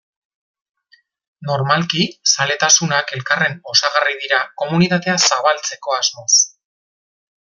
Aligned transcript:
Normalki, 1.49 2.05
zaletasunak 2.35 3.13
elkarren 3.19 3.59
osagarri 3.75 4.17
dira 4.23 4.41
komunitatea 4.63 5.17
zabaltzeko 5.31 5.97
asmoz. 6.01 6.31